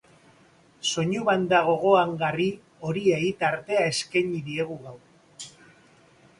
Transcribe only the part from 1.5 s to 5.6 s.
gogoangarri horiei tartea eskaini diegu gaur.